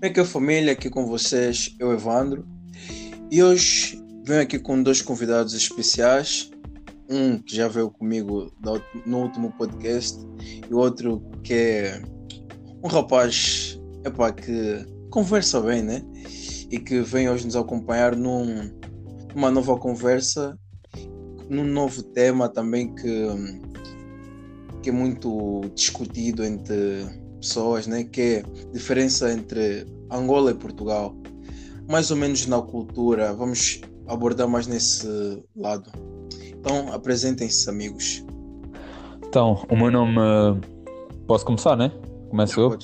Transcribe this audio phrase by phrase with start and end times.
[0.00, 0.72] Como é que é família?
[0.72, 2.48] Aqui com vocês, eu, Evandro.
[3.30, 6.50] E hoje venho aqui com dois convidados especiais.
[7.10, 8.50] Um que já veio comigo
[9.04, 10.18] no último podcast
[10.66, 12.02] e o outro que é
[12.82, 16.02] um rapaz epá, que conversa bem, né?
[16.70, 18.70] E que vem hoje nos acompanhar num,
[19.34, 20.58] numa nova conversa,
[21.50, 23.26] num novo tema também que,
[24.82, 27.04] que é muito discutido entre
[27.38, 28.04] pessoas, né?
[28.04, 31.14] Que é a diferença entre Angola e Portugal.
[31.88, 35.06] Mais ou menos na cultura, vamos abordar mais nesse
[35.56, 35.90] lado.
[36.46, 38.24] Então, apresentem-se, amigos.
[39.26, 40.18] Então, o meu nome.
[41.26, 41.92] Posso começar, né?
[42.28, 42.76] Começo eu?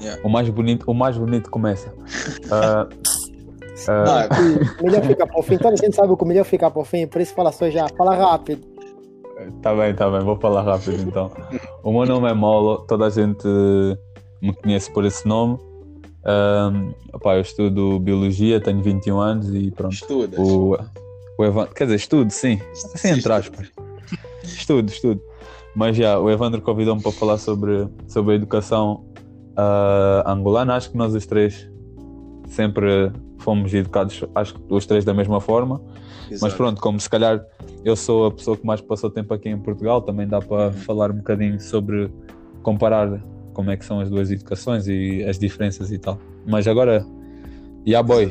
[0.00, 0.20] Yeah.
[0.22, 1.88] O, mais bonito, o mais bonito começa.
[2.52, 2.86] uh,
[3.90, 4.84] uh...
[4.84, 5.56] melhor ficar para o fim.
[5.56, 7.70] Toda a gente sabe que o melhor ficar para o fim, por isso fala só
[7.70, 7.88] já.
[7.96, 8.66] Fala rápido.
[9.62, 11.30] Tá bem, tá bem, vou falar rápido então.
[11.82, 13.46] O meu nome é Molo, toda a gente
[14.40, 15.58] me conhece por esse nome.
[16.26, 19.92] Um, opa, eu estudo Biologia, tenho 21 anos e pronto.
[19.92, 20.38] Estudas?
[20.38, 20.76] O,
[21.38, 22.60] o Evandro, quer dizer, estudo, sim.
[22.94, 23.70] Assim entre aspas.
[24.42, 25.20] Estudo, estudo.
[25.74, 29.04] Mas já, o Evandro convidou-me para falar sobre, sobre a educação
[29.52, 30.74] uh, angolana.
[30.74, 31.70] Acho que nós os três
[32.48, 35.80] sempre fomos educados, acho que os três da mesma forma.
[36.30, 36.42] Exato.
[36.42, 37.44] Mas pronto, como se calhar
[37.84, 40.72] eu sou a pessoa que mais passou tempo aqui em Portugal, também dá para uhum.
[40.72, 42.10] falar um bocadinho sobre
[42.62, 43.20] comparar
[43.56, 46.18] como é que são as duas educações e as diferenças e tal.
[46.46, 47.06] Mas agora,
[47.86, 48.30] yeah boy.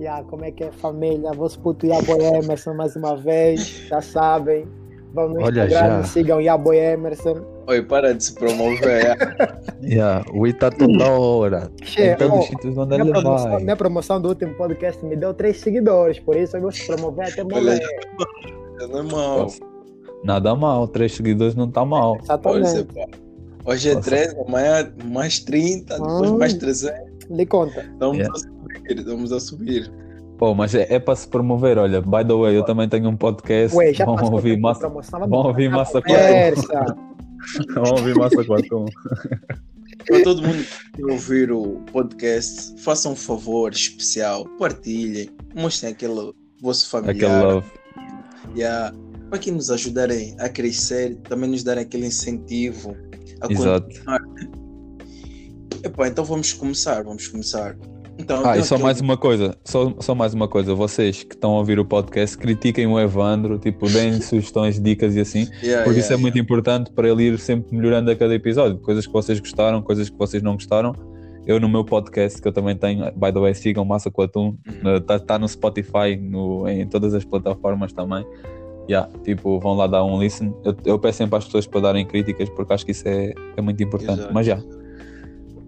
[0.00, 1.30] Yeah, como é que é família?
[1.34, 4.66] Vou puto Yaboy Emerson mais uma vez, já sabem.
[5.12, 6.04] Vão no Olha, Instagram, já.
[6.04, 7.44] sigam Yaboy Emerson.
[7.66, 9.14] Oi, para de se promover.
[9.84, 11.70] yeah, o I tá toda hora.
[11.82, 13.62] Che, então, oh, sítios onde minha, promoção, vai.
[13.62, 17.28] minha promoção do último podcast me deu três seguidores, por isso eu vou se promover
[17.28, 17.78] até morrer.
[18.80, 19.48] É normal.
[20.24, 22.16] Nada mal, três seguidores não tá mal.
[22.22, 23.29] Exatamente.
[23.64, 24.10] Hoje é Nossa.
[24.10, 26.98] 3, amanhã mais 30, depois mais 300.
[27.30, 27.86] Lhe conta.
[27.98, 28.34] Vamos yeah.
[28.34, 29.92] a subir, vamos a subir.
[30.38, 33.16] Pô, mas é, é para se promover, olha, by the way, eu também tenho um
[33.16, 33.76] podcast.
[33.76, 34.88] Ué, já vão ouvir massa,
[35.28, 37.00] vão ouvir massa quatro.
[37.74, 38.84] Vamos ouvir massa 4
[40.06, 46.88] Para todo mundo que ouvir o podcast, façam um favor especial, partilhem, mostrem aquele vosso
[46.88, 47.16] familiar.
[47.16, 47.66] Aquele love.
[48.56, 48.94] Yeah,
[49.28, 52.96] para que nos ajudarem a crescer, também nos darem aquele incentivo
[53.40, 53.86] a Exato.
[53.86, 54.20] continuar.
[55.82, 57.76] Epá, então vamos começar, vamos começar.
[58.18, 61.52] Então, ah, e só mais uma coisa, só, só mais uma coisa, vocês que estão
[61.52, 65.98] a ouvir o podcast, critiquem o Evandro, tipo, deem sugestões, dicas e assim, yeah, porque
[65.98, 66.20] yeah, isso é yeah.
[66.20, 70.10] muito importante para ele ir sempre melhorando a cada episódio, coisas que vocês gostaram, coisas
[70.10, 70.94] que vocês não gostaram.
[71.46, 74.56] Eu no meu podcast, que eu também tenho, by the way, sigam Massa com Atum,
[74.98, 75.20] está uhum.
[75.20, 78.24] tá no Spotify, no, em todas as plataformas também.
[78.88, 80.52] Yeah, tipo, vão lá dar um listen.
[80.64, 83.60] Eu, eu peço sempre às pessoas para darem críticas porque acho que isso é, é
[83.60, 84.20] muito importante.
[84.20, 84.34] Exato.
[84.34, 84.56] Mas já.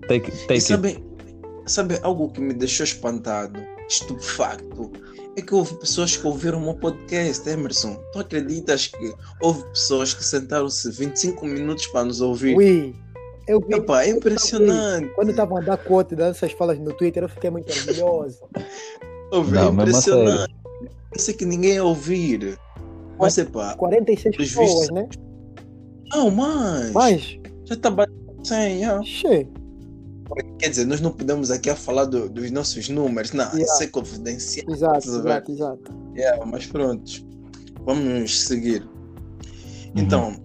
[0.09, 1.05] Take, take it.
[1.67, 4.91] Sabe, algo que me deixou espantado, estupefacto,
[5.37, 7.97] é que houve pessoas que ouviram o meu podcast, Emerson.
[8.13, 12.57] Tu acreditas que houve pessoas que sentaram-se 25 minutos para nos ouvir?
[12.57, 12.95] Ui,
[13.47, 13.75] eu vi.
[13.75, 15.09] Epá, é impressionante.
[15.15, 18.41] Quando estavam a dar conta dessas falas no Twitter, eu fiquei muito orgulhoso.
[19.31, 20.55] Ouvi, é impressionante.
[21.15, 22.59] Isso que ninguém ia ouvir.
[23.23, 24.91] Mas, epá, 46 pessoas, vistos...
[24.91, 25.09] né?
[26.13, 26.93] Não, mais.
[26.93, 27.39] Mais?
[27.65, 29.03] Já está batendo 100, já.
[29.03, 29.49] Cheio.
[30.59, 33.63] Quer dizer, nós não podemos aqui a falar do, dos nossos números, não, yeah.
[33.63, 34.67] isso é confidencial.
[34.71, 35.93] Exato, exato, exato.
[36.17, 37.27] Yeah, mas pronto,
[37.85, 38.83] vamos seguir.
[38.83, 39.93] Uhum.
[39.97, 40.37] Então,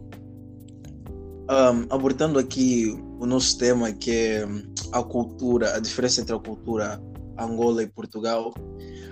[1.50, 4.48] um, abordando aqui o nosso tema que é
[4.92, 7.02] a cultura, a diferença entre a cultura
[7.38, 8.54] Angola e Portugal,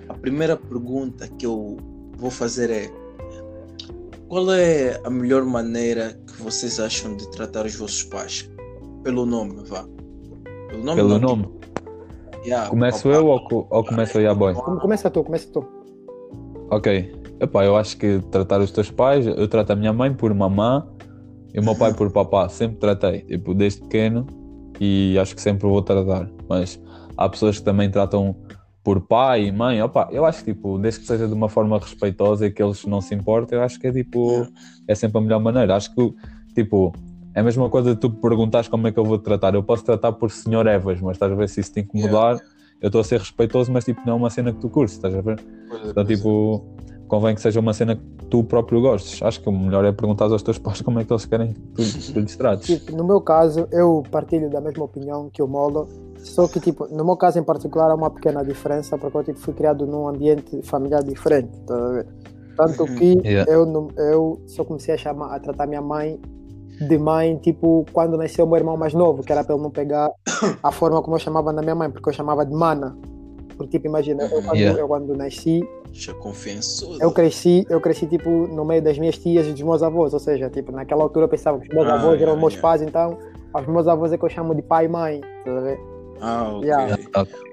[0.09, 1.77] a primeira pergunta que eu
[2.17, 2.91] vou fazer é
[4.27, 8.49] qual é a melhor maneira que vocês acham de tratar os vossos pais?
[9.03, 9.85] Pelo nome, vá.
[10.69, 10.95] Pelo nome?
[10.95, 11.49] Pelo nome?
[12.45, 14.53] Yeah, Começo eu ou, ou começo eu, boy?
[14.53, 15.65] Começa tu, começa tu.
[16.69, 17.15] Ok.
[17.39, 20.87] Epá, eu acho que tratar os teus pais, eu trato a minha mãe por mamã
[21.53, 22.47] e o meu pai por papá.
[22.49, 24.25] Sempre tratei, tipo, desde pequeno
[24.79, 26.29] e acho que sempre vou tratar.
[26.47, 26.79] Mas
[27.17, 28.35] há pessoas que também tratam
[28.85, 29.81] por pai e mãe.
[29.81, 32.85] Opa, eu acho que, tipo, desde que seja de uma forma respeitosa e que eles
[32.85, 34.47] não se importem, eu acho que é, tipo,
[34.87, 35.75] é sempre a melhor maneira.
[35.75, 36.13] Acho que,
[36.53, 36.93] tipo,
[37.33, 39.55] é a mesma coisa de tu perguntares como é que eu vou te tratar.
[39.55, 42.35] Eu posso tratar por senhor Evas, mas estás a ver se isso te incomodar.
[42.35, 42.43] Yeah.
[42.79, 45.15] Eu estou a ser respeitoso, mas tipo, não é uma cena que tu curtes, estás
[45.15, 45.39] a ver?
[45.71, 46.63] É, então, tipo,
[47.07, 49.19] convém que seja uma cena que tu próprio gostes.
[49.23, 51.59] Acho que o melhor é perguntar aos teus pais como é que eles querem que
[51.59, 52.67] tu, tu lhes trates.
[52.67, 56.87] Tipo, no meu caso, eu partilho da mesma opinião que o Molo, só que, tipo,
[56.87, 60.07] no meu caso em particular, há uma pequena diferença, porque eu tipo, fui criado num
[60.07, 62.07] ambiente familiar diferente, tá a ver?
[62.57, 62.95] Tanto uhum.
[62.95, 63.51] que yeah.
[63.51, 66.19] eu, eu só comecei a, chamar, a tratar minha mãe
[66.79, 69.71] de mãe, tipo, quando nasceu o meu irmão mais novo, que era para ele não
[69.71, 70.11] pegar
[70.61, 72.97] a forma como eu chamava na minha mãe, porque eu chamava de mana.
[73.57, 74.79] Porque, tipo, imagina, eu quando, Yeah.
[74.81, 77.01] eu quando nasci, Já confiançudo.
[77.01, 80.19] eu cresci, eu cresci, tipo, no meio das minhas tias e dos meus avós, ou
[80.19, 82.61] seja, tipo, naquela altura eu pensava que os meus Ah, avós eram yeah, meus yeah.
[82.61, 83.17] pais, então,
[83.53, 85.79] aos meus avós é que eu chamo de pai e mãe, tá a ver?
[86.21, 86.65] Ah, ok.
[86.67, 86.97] Yeah.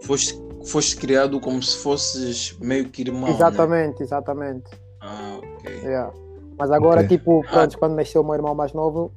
[0.03, 3.29] Foste, foste criado como se fosses meio que irmão.
[3.29, 3.35] Né?
[3.35, 4.71] exatamente, exatamente.
[5.01, 5.71] Ah, ok.
[5.83, 6.13] Yeah.
[6.59, 7.17] Mas agora, Ok.
[7.17, 9.13] tipo, pronto, quando nasceu o meu irmão mais novo,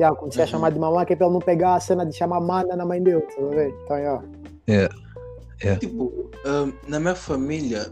[0.00, 0.50] yeah, comecei a Uhum.
[0.50, 2.84] chamar de mamãe, que é para ele não pegar a cena de chamar mana na
[2.84, 3.74] mãe dele, tá a ver?
[3.84, 5.78] Então, yeah.
[5.80, 7.86] Tipo, hum, na minha família,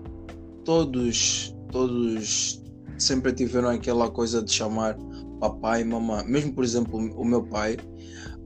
[0.65, 2.63] todos, todos
[2.99, 4.97] sempre tiveram aquela coisa de chamar
[5.41, 6.25] papai e mamãe.
[6.27, 7.77] Mesmo, por exemplo, o meu pai,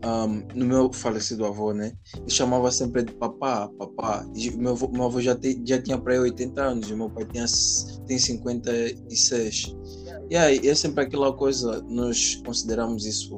[0.05, 1.93] hum, no meu falecido avô, né?
[2.17, 4.27] Ele chamava sempre de papá, papá.
[4.35, 6.95] E o meu avô, meu avô já, te- já tinha para aí 80 anos, e
[6.95, 7.45] o meu pai tinha,
[8.07, 9.75] tem 56.
[10.31, 13.37] E aí, é sempre aquela coisa, nós consideramos isso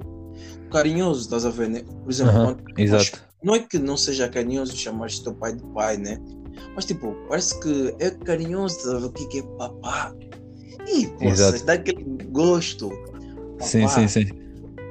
[0.71, 1.83] carinhoso, estás a ver, né?
[2.03, 3.23] Por exemplo, quando- Exato.
[3.43, 6.19] não é que não seja carinhoso chamar teu pai de pai, né?
[6.75, 10.15] Mas tipo, parece que é carinhoso sabe o que é papá.
[10.87, 12.91] E, poxa, dá aquele gosto.
[13.61, 13.89] Sim, Papá.
[13.89, 14.42] sim, sim.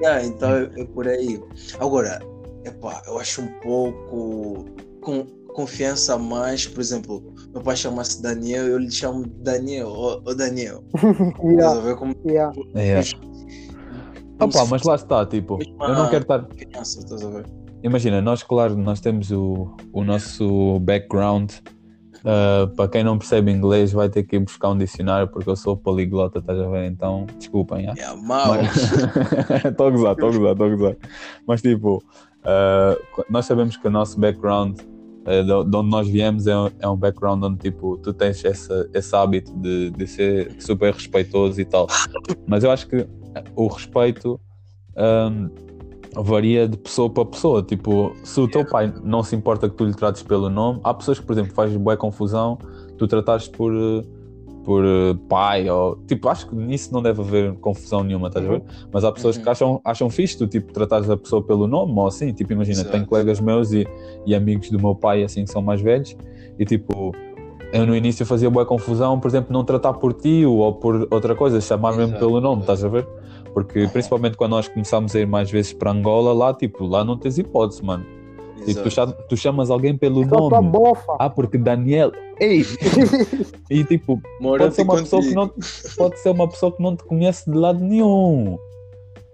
[0.02, 1.40] Yeah, então é, é por aí.
[1.80, 2.20] Agora,
[2.66, 4.66] epá, eu acho um pouco
[5.02, 10.22] com confiança a mais, por exemplo, meu pai chama-se Daniel, eu lhe chamo Daniel, ô
[10.26, 10.84] ô Daniel.
[10.96, 12.54] Estás yeah, a ver como yeah.
[12.76, 13.02] É.
[14.40, 16.46] como Opa, mas lá está, tipo, eu não quero estar.
[16.48, 17.46] criança, estás a ver?
[17.84, 21.52] Imagina, nós, claro, nós temos o, o nosso background.
[22.24, 25.56] Uh, para quem não percebe inglês, vai ter que ir buscar um dicionário porque eu
[25.56, 26.86] sou poliglota, estás a ver?
[26.86, 27.88] Então, desculpem.
[27.90, 27.94] ah.
[27.98, 28.54] É mal.
[29.68, 30.96] Estou a gozar, estou a gozar, estou a gozar.
[31.48, 34.84] Mas, tipo, uh, nós sabemos que o nosso background, uh,
[35.44, 38.88] de, de onde nós viemos, é, um- é um background onde, tipo, tu tens essa,
[38.94, 41.88] esse hábito de, de ser super respeitoso e tal.
[42.48, 43.08] Mas eu acho que
[43.56, 44.40] o respeito.
[44.96, 45.71] um,
[46.16, 47.64] varia de pessoa para pessoa.
[47.64, 50.94] Tipo, se o teu pai não se importa que tu lhe trates pelo nome, há
[50.94, 52.58] pessoas que, por exemplo, fazem boa confusão
[52.98, 54.04] tu tratares por, eh,
[54.64, 58.50] por eh, pai ou tipo, acho que nisso não deve haver confusão nenhuma, estás a
[58.50, 58.64] ver?
[58.92, 59.44] Mas há pessoas Uhum.
[59.44, 62.82] que acham, acham fixe tu tipo tratares a pessoa pelo nome ou assim, tipo, imagina,
[62.82, 62.92] Exato.
[62.92, 63.88] tenho colegas meus e,
[64.26, 66.16] e amigos do meu pai assim que são mais velhos
[66.60, 67.12] e tipo.
[67.74, 71.34] Eu no início fazia boa confusão, por exemplo, não tratar por tio ou por outra
[71.34, 73.08] coisa, chamar mesmo Exato, pelo nome, estás a ver?
[73.54, 77.18] Porque principalmente quando nós começámos a ir mais vezes para Angola, lá tipo, lá não
[77.18, 78.06] tens hipótese, mano.
[78.66, 80.70] Tipo, tu, tu chamas alguém pelo Só tua nome.
[80.70, 81.16] bofa.
[81.20, 82.12] Ah, porque Daniel.
[82.40, 82.64] Ei!
[83.70, 85.48] e tipo, Mora pode ser, uma pessoa que não,
[85.98, 88.58] pode ser uma pessoa que não te conhece de lado nenhum.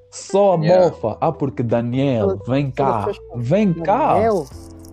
[0.09, 0.89] Só a Yeah.
[0.89, 1.17] bofa.
[1.19, 4.13] Ah, porque Daniel, vem cá, vem cá.
[4.13, 4.45] Daniel,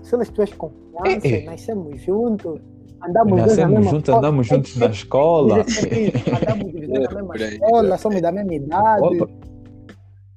[0.02, 1.44] são as tuas confianças, eh.
[1.44, 2.60] nascemos juntos,
[3.04, 4.18] andamos Nascemos mesma juntos, escola.
[4.18, 5.54] andamos juntos na escola.
[5.54, 9.02] Andamos dividindo É, na mesma escola, somos da mesma idade.
[9.22, 9.28] Opa.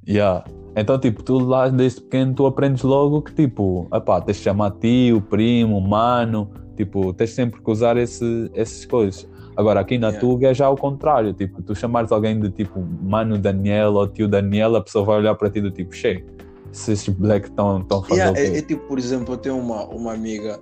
[0.08, 0.46] Yeah.
[0.76, 4.72] Então, tipo, tu lá desde pequeno tu aprendes logo que, tipo, epá, tens de chamar
[4.72, 9.28] tio, primo, mano, tipo, tens sempre que usar esse, essas coisas.
[9.56, 10.20] Agora, aqui na Yeah.
[10.20, 14.28] Tuga é já o contrário, tipo, tu chamares alguém de tipo mano Daniel ou tio
[14.28, 16.24] Daniel, a pessoa vai olhar para ti do tipo, cheio,
[16.72, 19.84] se esses black estão a fazer Yeah, é, é tipo, por exemplo, eu tenho uma,
[19.88, 20.60] uma amiga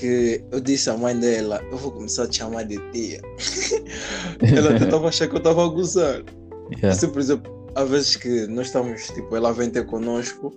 [0.00, 3.20] que eu disse à mãe dela, eu vou começar a te chamar de tia.
[4.56, 6.22] ela tentava achar que eu estava a gozar.
[6.72, 6.88] Yeah.
[6.88, 10.52] Assim, por exemplo, às vezes que nós estamos, tipo, ela vem ter connosco,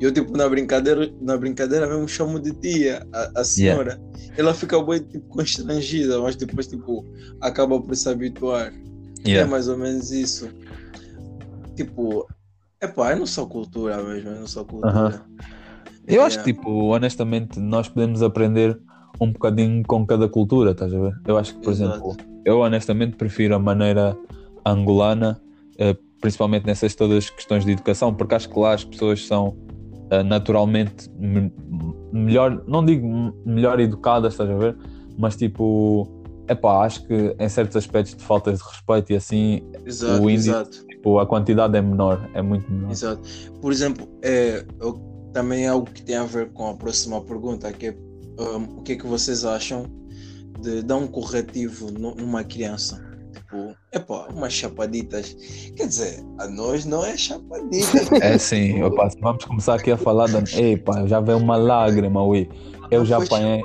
[0.00, 4.00] e eu, tipo, na brincadeira, na brincadeira mesmo chamo de tia, a, a senhora.
[4.36, 7.04] Ela fica bem, tipo, constrangida, mas depois, tipo,
[7.40, 8.72] acaba por se habituar.
[9.24, 9.50] É Yeah.
[9.50, 10.48] mais ou menos isso.
[11.74, 12.26] Tipo,
[12.80, 14.90] é pá, é nossa cultura mesmo, é nossa cultura.
[14.90, 15.22] Aham.
[16.06, 16.62] Eu acho que, Yeah.
[16.62, 18.78] tipo, honestamente, nós podemos aprender
[19.20, 21.14] um bocadinho com cada cultura, estás a ver?
[21.26, 21.92] Eu acho que, por Exato.
[22.08, 24.16] exemplo, eu honestamente prefiro a maneira
[24.64, 25.40] angolana,
[25.78, 29.56] eh, principalmente nessas todas as questões de educação, porque acho que lá as pessoas são
[30.10, 31.52] eh, naturalmente me-
[32.12, 34.76] melhor, não digo melhor educadas, estás a ver?
[35.18, 36.06] Mas tipo,
[36.48, 40.52] epá, acho que em certos aspectos de faltas de respeito e assim, Exato, o índio-
[40.52, 42.90] exato, tipo, a quantidade é menor, é muito menor.
[42.92, 43.22] exato.
[43.60, 45.00] Por exemplo, é, eu-
[45.32, 47.96] também é algo que tem a ver com a próxima pergunta, que é
[48.38, 49.86] um, o que é que vocês acham
[50.60, 53.04] de dar um corretivo nu- numa criança?
[53.32, 55.36] Tipo, epá, umas chapaditas.
[55.76, 58.16] Quer dizer, a nós não é chapadita.
[58.20, 60.42] É sim, opa, vamos começar aqui a falar da.
[60.58, 62.48] Ei, pá, já veio uma lágrima, ui.
[62.90, 63.62] Eu já apanhei,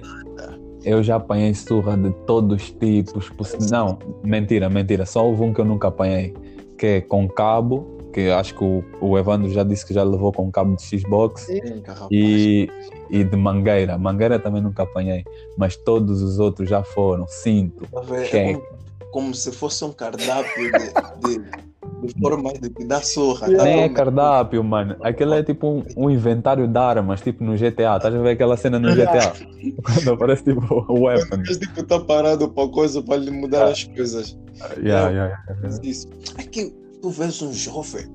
[0.83, 3.31] eu já apanhei surra de todos os tipos.
[3.69, 5.05] Não, mentira, mentira.
[5.05, 6.33] Só houve um que eu nunca apanhei,
[6.77, 10.32] que é com cabo, que acho que o, o Evandro já disse que já levou
[10.32, 11.48] com cabo de Xbox.
[11.86, 12.08] Rapaz.
[12.12, 12.70] E,
[13.10, 13.98] e de mangueira.
[13.98, 15.24] Mangueira também nunca apanhei,
[15.58, 17.27] mas todos os outros já foram.
[17.27, 17.88] Cinto.
[17.91, 18.15] Vendo?
[18.15, 18.53] É cheque.
[18.53, 23.48] como, como se fosse um cardápio de, de, de forma de te dar surra.
[23.48, 23.63] Yeah.
[23.63, 24.96] tá Nem é cardápio, mano.
[25.01, 27.98] Aquele é tipo um, um inventário de armas, tipo no GTA.
[27.98, 29.34] Estás a ver aquela cena no GTA?
[29.84, 31.38] Quando aparece tipo o weapon.
[31.38, 34.38] Mas tipo, tá parado para coisa para lhe mudar as coisas.
[34.77, 35.44] Yeah, yeah, yeah.
[35.63, 36.08] Mas isso.
[36.38, 38.05] Aqui tu vês um jovem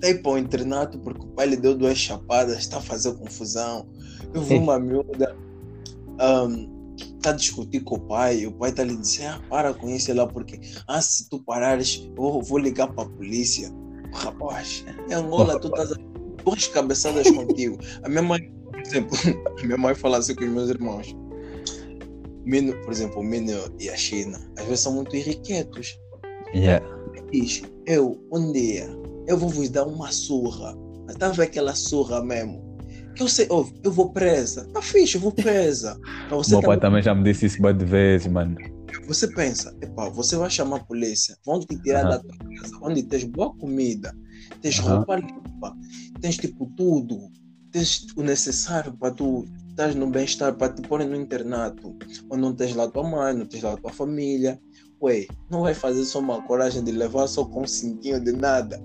[0.00, 3.14] tá ir para o internato porque o pai lhe deu duas chapadas, está a fazer
[3.14, 3.88] confusão.
[4.34, 5.34] Eu vi uma miúda
[6.18, 6.68] ahm,
[7.22, 9.88] tá a discutir com o pai, e o pai tá lhe dizendo, ah, para com
[9.88, 13.70] isso lá, porque ah, se tu parares, eu vou ligar para a polícia.
[14.12, 15.96] Rapaz, em Angola tu estás a
[16.44, 17.78] duas cabeçadas contigo.
[18.02, 19.16] A minha mãe, por exemplo,
[19.60, 21.16] a minha mãe fala assim com os meus irmãos.
[22.44, 25.98] Mino, por exemplo, o Mino e a China, às vezes são muito irrequietos
[26.54, 26.84] Yeah.
[27.30, 28.88] diz, eu, um dia,
[29.26, 30.74] eu vou vos dar uma surra.
[31.06, 32.64] Mas tá a ver aquela surra mesmo?
[33.14, 34.68] Que eu sei, oh, eu vou presa.
[34.72, 35.98] Tá fixe, eu vou presa.
[36.48, 38.56] Meu pai também- já me disse isso várias vezes, mano.
[39.06, 42.10] você pensa, epá, você vai chamar a polícia, vão te tirar Aham.
[42.10, 44.12] da tua casa, onde tens boa comida,
[44.60, 44.96] tens Aham.
[44.96, 45.76] roupa limpa,
[46.20, 47.28] tens tipo tudo,
[47.70, 51.94] tens o necessário para tu estás no bem-estar, para te pôr no internato,
[52.28, 54.60] onde não tens lá tua mãe, não tens lá tua família.
[55.02, 58.82] Ué, não vai fazer só uma coragem de levar só com um cintinho de nada.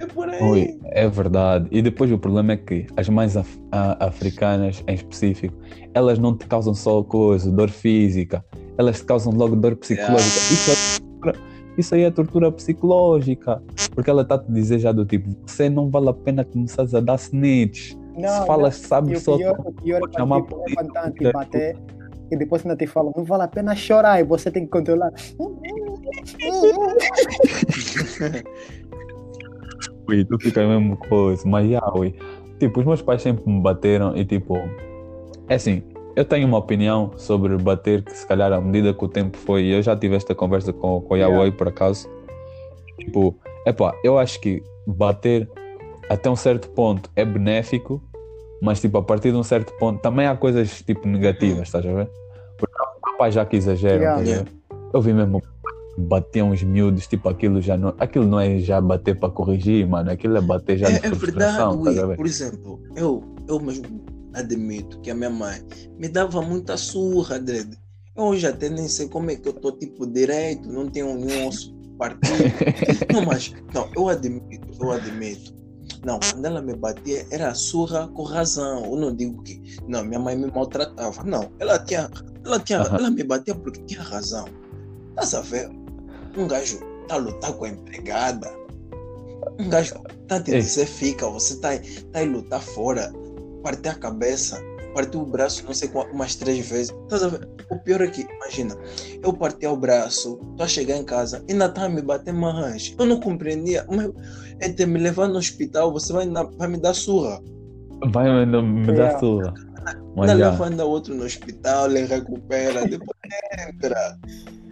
[0.00, 0.42] É por aí.
[0.42, 1.68] Oi, é verdade.
[1.70, 3.58] E depois o problema é que as mães af-
[4.00, 5.54] africanas, em específico,
[5.94, 8.44] elas não te causam só coisa, dor física,
[8.76, 10.40] elas te causam logo dor psicológica.
[10.52, 10.70] Isso,
[11.28, 11.32] é
[11.78, 13.62] isso aí é tortura psicológica.
[13.94, 16.82] Porque ela está a te dizer já do tipo, você não vale a pena começar
[16.82, 17.92] a dar snitch.
[17.92, 19.36] Se falas, E sabe só.
[19.36, 21.74] pior, pior pode é chamar tipo, é
[22.34, 25.12] e depois ainda te falam, não vale a pena chorar e você tem que controlar.
[30.06, 32.14] Ui, tu fica a mesma coisa, mas já, ui.
[32.58, 34.56] Tipo, os meus pais sempre me bateram e tipo,
[35.48, 35.82] é assim,
[36.14, 39.66] eu tenho uma opinião sobre bater que se calhar à medida que o tempo foi,
[39.66, 41.34] eu já tive esta conversa com, com o Yeah.
[41.34, 42.08] Yahweh por acaso,
[42.98, 43.34] tipo,
[43.66, 45.48] epá, eu acho que bater
[46.10, 48.02] até um certo ponto é benéfico,
[48.60, 51.92] mas tipo, a partir de um certo ponto também há coisas tipo negativas, estás a
[51.92, 52.10] ver?
[53.18, 54.50] Pais já que exageram, Yeah.
[54.92, 55.42] eu vi mesmo
[55.96, 60.10] bater uns miúdos, tipo, aquilo já não, aquilo não é já bater para corrigir, mano,
[60.10, 62.16] aquilo é bater já É, de é frustração, verdade, ver?
[62.16, 64.04] Por exemplo, eu, eu mesmo
[64.34, 65.62] admito que a minha mãe
[65.96, 67.76] me dava muita surra, Dredd.
[68.16, 71.48] Eu hoje até nem sei como é que eu tô tipo direito, não tenho nenhum
[71.48, 72.34] osso partido.
[73.12, 75.54] não, mas, não, eu admito, eu admito.
[76.04, 78.84] Não, quando ela me batia, era surra com razão.
[78.84, 81.22] Eu não digo que, não, minha mãe me maltratava.
[81.24, 82.10] Não, ela tinha,
[82.44, 82.96] ela tinha, Aham.
[82.98, 84.46] ela me batia porque tinha razão.
[85.10, 85.68] Estás a ver?
[86.36, 88.50] Um gajo tá a lutar com a empregada.
[89.58, 89.94] Um gajo
[90.26, 90.60] tá a te Ei.
[90.60, 91.70] dizer fica, você tá,
[92.12, 93.12] tá a lutar fora,
[93.62, 94.60] partir a cabeça,
[94.94, 96.94] partiu o braço não sei qual, umas três vezes.
[97.04, 97.48] Estás a ver?
[97.70, 98.76] O pior é que, imagina,
[99.22, 102.94] eu parti o braço, tô a chegar em casa, ainda tá a me bater mais.
[102.98, 104.10] Eu não compreendia, mas
[104.60, 107.40] é de me levar no hospital, você vai, na- vai me dar surra.
[108.12, 109.18] Vai ainda me dar Yeah.
[109.18, 109.54] surra.
[110.16, 113.18] Mas já, leva ainda outro no hospital, ele recupera, depois
[113.68, 114.18] entra.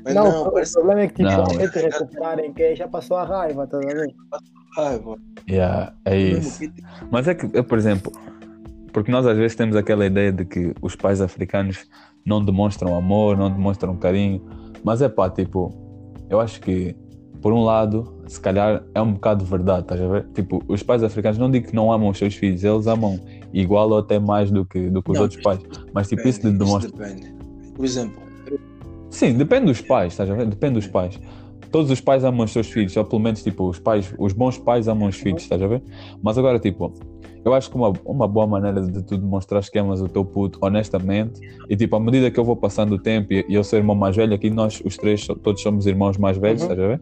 [0.05, 1.45] Mas não, não, o parece problema é que tipo, Não.
[1.45, 4.13] te recuperarem que já passou a raiva, tá vendo?
[4.77, 5.17] raiva.
[5.49, 6.61] yeah, é isso.
[7.11, 8.11] Mas é que, eu, por exemplo,
[8.93, 11.87] porque nós às vezes temos aquela ideia de que os pais africanos
[12.25, 14.45] não demonstram amor, não demonstram carinho,
[14.85, 15.73] mas é pá, tipo,
[16.29, 16.97] eu acho que,
[17.41, 20.27] por um lado, se calhar é um bocado verdade, estás a ver?
[20.35, 23.21] Tipo, os pais africanos, não digo que não amam os seus filhos, eles amam
[23.53, 25.61] igual ou até mais do que, do que os Não, outros pais,
[25.93, 27.09] mas tipo, isso de Depende, demonstrar.
[27.09, 27.35] depende.
[27.75, 28.23] Por exemplo,
[29.11, 30.47] Sim, depende dos pais, estás a ver?
[30.47, 31.19] Depende dos pais.
[31.71, 34.59] Todos os pais amam os seus filhos, ou pelo menos, tipo, os pais, os bons
[34.59, 35.83] pais amam os filhos, estás a ver?
[36.23, 36.93] Mas agora, tipo,
[37.45, 40.59] eu acho que uma, uma boa maneira de tu demonstrar que amas o teu puto
[40.63, 43.79] honestamente, e tipo, à medida que eu vou passando o tempo e, e eu sou
[43.79, 46.71] irmão mais velho, aqui nós, os três, todos somos irmãos mais velhos, Uhum.
[46.71, 47.01] estás a ver?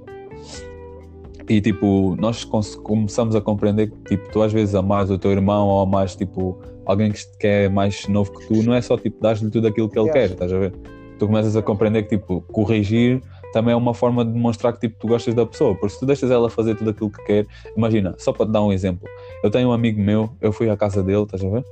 [1.50, 5.66] E tipo, nós começamos a compreender que tipo, tu às vezes amas o teu irmão
[5.66, 9.50] ou amas tipo, alguém que, é mais novo que tu, não é só tipo, dar-lhe
[9.50, 10.72] tudo aquilo que ele quer, estás a ver?
[11.18, 13.20] Tu começas a compreender que tipo, corrigir
[13.52, 16.06] também é uma forma de demonstrar que tipo, tu gostas da pessoa, porque se tu
[16.06, 19.08] deixas ela fazer tudo aquilo que quer, imagina, só para te dar um exemplo,
[19.42, 21.64] eu tenho um amigo meu, eu fui à casa dele, estás a ver?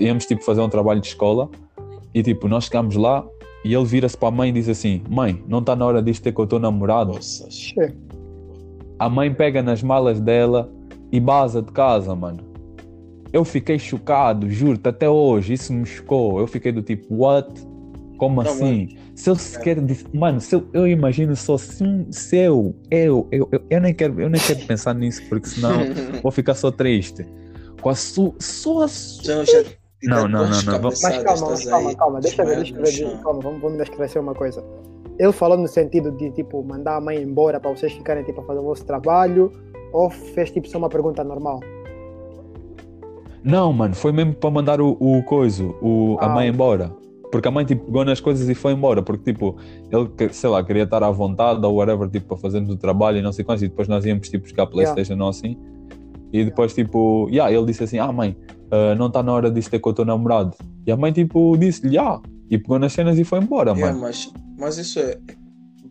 [0.00, 1.48] Íamos tipo fazer um trabalho de escola
[2.12, 3.24] e tipo, nós chegámos lá
[3.64, 6.22] e ele vira-se para a mãe e diz assim: Mãe, não está na hora disto
[6.22, 7.12] ter com o teu namorado?
[7.12, 7.92] nossa, Che,
[8.98, 10.70] A mãe pega nas malas dela
[11.12, 12.44] e baza de casa, mano.
[13.32, 16.40] Eu fiquei chocado, juro-te, até hoje, isso me chocou.
[16.40, 17.48] Eu fiquei do tipo, what?
[18.16, 18.96] Como Não, assim?
[19.14, 23.48] Se eu sequer disse, mano, se eu, eu imagino só se, se eu, eu, eu,
[23.52, 25.72] eu, eu nem quero, eu nem quero pensar nisso, porque senão
[26.22, 27.26] vou ficar só triste.
[27.80, 29.44] Com a sua, só a sua.
[30.02, 33.22] Não, não, não, não, Mas calma, calma, aí, calma, deixa eu ver, deixa eu ver,
[33.22, 34.62] calma, vamos, vamos me esclarecer uma coisa.
[35.18, 38.44] Ele falou no sentido de tipo mandar a mãe embora para vocês ficarem tipo a
[38.44, 39.52] fazer o vosso trabalho
[39.92, 41.60] ou fez tipo só uma pergunta normal?
[43.42, 46.28] Não, mano, foi mesmo para mandar o, o coiso, o, a Ah.
[46.28, 46.90] mãe embora.
[47.30, 49.02] Porque a mãe tipo, pegou nas coisas e foi embora.
[49.02, 49.56] Porque tipo,
[49.90, 53.22] ele, sei lá, queria estar à vontade ou whatever, tipo, para fazermos o trabalho e
[53.22, 53.62] não sei quantos.
[53.62, 55.56] E depois nós íamos tipo buscar a Playstation ou assim.
[56.32, 58.36] E depois tipo, yeah, ele disse assim: Ah, mãe,
[58.70, 60.56] ah, não está na hora disso ter com o teu namorado.
[60.86, 62.20] E a mãe tipo disse-lhe: Ah,
[62.50, 64.00] e pegou nas cenas e foi embora, É, mano.
[64.00, 65.18] mas, mas isso é,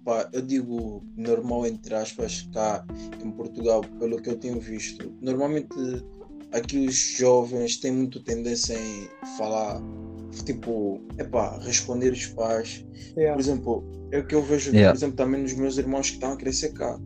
[0.03, 2.85] pá, eu digo normal entre aspas cá
[3.23, 5.11] em Portugal, pelo que eu tenho visto.
[5.21, 5.75] Normalmente
[6.51, 9.81] aqui os jovens têm muito tendência em falar,
[10.45, 12.85] tipo, epá, responder os pais.
[13.17, 13.33] Yeah.
[13.33, 14.91] Por exemplo, é o que eu vejo, Yeah.
[14.93, 16.97] por exemplo, também nos meus irmãos que estão a crescer cá.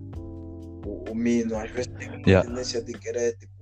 [0.85, 2.47] O, o Mino, às vezes tem uma Yeah.
[2.47, 3.53] tendência de querer, tipo,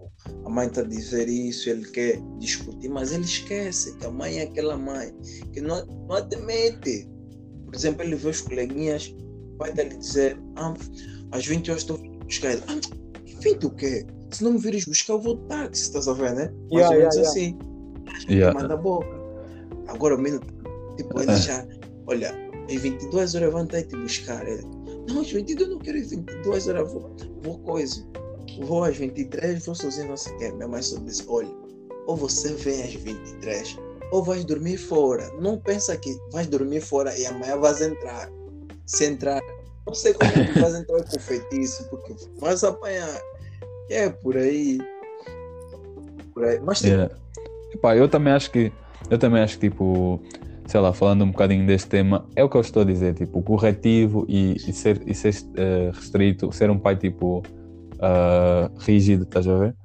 [0.46, 4.40] a mãe está a dizer isso, ele quer discutir, mas ele esquece que a mãe
[4.40, 5.14] é aquela mãe
[5.54, 7.08] que não, não admite.
[7.66, 9.14] Por exemplo, ele vê os coleguinhas,
[9.58, 10.74] vai lhe dizer, ah,
[11.32, 12.64] às 20 horas estou vindo buscar ele.
[12.68, 12.80] Ah,
[13.42, 14.06] 20 o quê?
[14.32, 16.52] Se não me vires buscar, eu vou de táxi, estás a ver, né?
[16.72, 17.58] Mais Yeah, ou menos yeah, assim.
[18.30, 18.60] Yeah.
[18.62, 19.08] Manda a boca.
[19.88, 20.42] Agora o menino,
[20.98, 21.36] tipo, ele É.
[21.38, 21.68] já,
[22.08, 22.34] olha,
[22.70, 24.48] às 22 horas vai te buscar.
[24.48, 24.64] Ele,
[25.10, 28.06] não, às 22 eu não quero às 22 horas, vou, vou coisa.
[28.62, 30.52] Vou às 23, vou sozinho, não sei o quê.
[30.52, 31.50] Minha mãe só disse, olha,
[32.08, 33.78] ou você vem às 23,
[34.12, 35.30] ou vais dormir fora.
[35.40, 38.30] Não pensa que vais dormir fora e amanhã vais entrar.
[38.86, 39.42] Se entrar,
[39.86, 43.22] não sei como é que vais entrar com feitiço, porque vais apanhar.
[43.90, 44.80] É por aí.
[46.34, 46.60] Por aí.
[46.60, 47.16] Mas tipo, Yeah.
[47.74, 48.72] Epá, eu também acho que
[49.10, 50.22] eu também acho que tipo,
[50.66, 53.42] sei lá, falando um bocadinho deste tema, é o que eu estou a dizer, tipo,
[53.42, 57.44] corretivo e, e ser, e ser eh, restrito, ser um pai tipo
[58.00, 59.76] ah, rígido, estás a ver?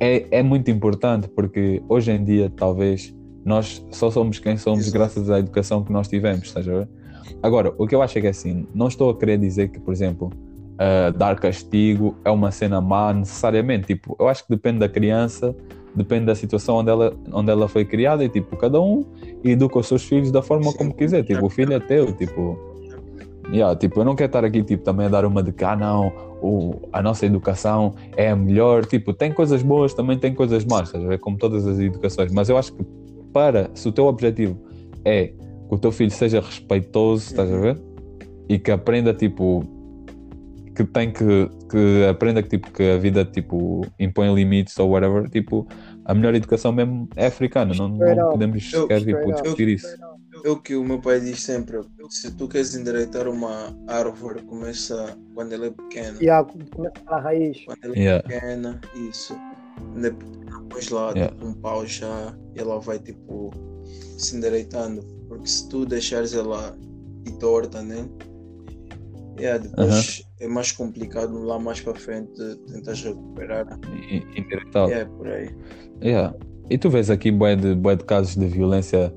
[0.00, 3.14] É, é muito importante porque hoje em dia talvez
[3.44, 4.98] nós só somos quem somos Exato.
[4.98, 6.88] graças à educação que nós tivemos, estás a ver?
[7.42, 9.92] Agora, o que eu acho é que assim, não estou a querer dizer que, por
[9.92, 10.30] exemplo,
[10.78, 13.88] ah, dar castigo é uma cena má necessariamente.
[13.88, 15.54] Tipo, eu acho que depende da criança,
[15.94, 19.04] depende da situação onde ela, onde ela foi criada e tipo, cada um
[19.42, 20.78] educa os seus filhos da forma Sim.
[20.78, 21.24] como quiser.
[21.24, 22.56] Tipo, o filho é teu, tipo.
[23.50, 25.74] Yeah, tipo, eu não quero estar aqui tipo, também a dar uma de que, ah,
[25.74, 28.84] não, o, a nossa educação é a melhor.
[28.86, 31.18] Tipo, tem coisas boas, também tem coisas más, estás a ver?
[31.18, 32.32] Como todas as educações.
[32.32, 32.84] Mas eu acho que
[33.32, 34.58] para, se o teu objetivo
[35.04, 35.34] é que
[35.74, 37.60] o teu filho seja respeitoso, estás a Uhum.
[37.60, 37.80] ver?
[38.48, 39.62] E que aprenda, tipo,
[40.74, 45.28] que tem que, que aprenda que, tipo, que a vida, tipo, impõe limites ou whatever,
[45.28, 45.66] tipo,
[46.04, 47.98] a melhor educação mesmo é africana, não, não
[48.30, 49.86] podemos sequer, tipo, discutir isso.
[50.48, 55.14] É o que o meu pai diz sempre: se tu queres endireitar uma árvore, começa
[55.34, 56.16] quando ela é pequena.
[56.22, 57.64] Yeah, começa pela raiz.
[57.66, 58.22] Quando ela é Yeah.
[58.26, 58.80] pequena,
[59.10, 59.36] isso.
[59.92, 61.34] Quando é pequena, pões lá Yeah.
[61.34, 63.50] tipo, um pau já ela vai tipo
[64.16, 65.02] se endireitando.
[65.28, 66.74] Porque se tu deixares ela
[67.26, 68.08] e torta, né?
[69.38, 72.32] Yeah, depois é mais complicado lá mais para frente
[72.72, 73.66] tentas recuperar.
[74.10, 74.90] E- Indiretado.
[74.92, 75.50] É por aí.
[76.02, 76.34] Yeah.
[76.70, 79.12] E tu vês aqui bué de, bué de casos de violência,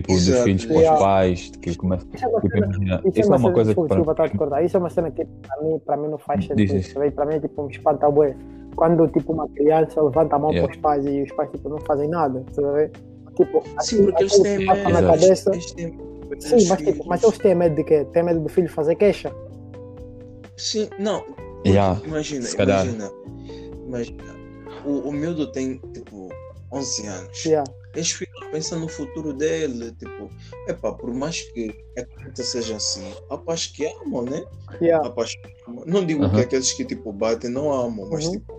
[0.00, 0.44] tipo, dos Exato.
[0.44, 1.00] filhos com os Yeah.
[1.00, 2.08] pais, que começam.
[2.14, 3.96] Isso é uma Tipo, cena, imagina, isso isso é uma cena- coisa que desculpa, para
[3.96, 4.62] desculpa estar a.
[4.64, 6.76] Isso é uma cena que para mim, para mim não faz sentido.
[6.76, 6.92] isso.
[6.94, 7.10] sabe?
[7.12, 8.36] Para mim é tipo um espanta bué.
[8.76, 10.68] Quando tipo uma criança levanta a mão Yeah.
[10.68, 12.90] para os pais e os pais tipo, não fazem nada, ver?
[13.36, 15.06] Tipo, Sim, porque eles têm na medo.
[15.08, 15.50] cabeça.
[15.52, 18.04] Eles têm medo dos Sim, mas, tipo, mas eles têm medo de quê?
[18.12, 19.32] Têm medo do filho fazer queixa?
[20.56, 21.24] Sim, não.
[21.66, 22.84] Yeah, imagina, se calhar.
[22.84, 23.10] imagina.
[23.86, 24.22] Imagina.
[24.84, 26.28] O, o miúdo tem tipo
[26.72, 27.44] 11 anos.
[27.44, 27.70] Yeah.
[27.94, 29.92] Este filho pensa no futuro dele.
[29.92, 30.28] Tipo,
[30.68, 34.44] epá, por mais que a criança seja assim, há pais que amam, né?
[34.80, 35.06] Yeah.
[35.06, 35.84] Há pais que amam.
[35.86, 38.32] Não digo que aqueles que tipo batem não amam, mas Uhum.
[38.32, 38.52] tipo,